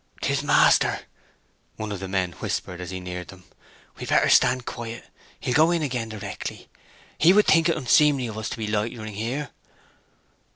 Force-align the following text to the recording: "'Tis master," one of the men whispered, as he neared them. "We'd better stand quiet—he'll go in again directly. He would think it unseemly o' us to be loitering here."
"'Tis 0.21 0.41
master," 0.41 1.01
one 1.75 1.91
of 1.91 1.99
the 1.99 2.07
men 2.07 2.31
whispered, 2.39 2.81
as 2.81 2.89
he 2.89 2.99
neared 2.99 3.27
them. 3.27 3.43
"We'd 3.99 4.09
better 4.09 4.29
stand 4.29 4.65
quiet—he'll 4.65 5.53
go 5.53 5.69
in 5.69 5.83
again 5.83 6.09
directly. 6.09 6.69
He 7.19 7.33
would 7.33 7.45
think 7.45 7.69
it 7.69 7.77
unseemly 7.77 8.27
o' 8.27 8.39
us 8.39 8.49
to 8.49 8.57
be 8.57 8.65
loitering 8.65 9.13
here." 9.13 9.51